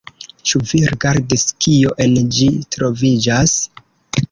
Ĉu 0.51 0.61
vi 0.69 0.79
rigardis, 0.91 1.43
kio 1.67 1.93
en 2.07 2.17
ĝi 2.39 2.49
troviĝas? 2.77 3.57